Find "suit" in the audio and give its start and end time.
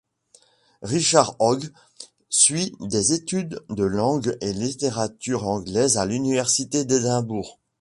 2.27-2.71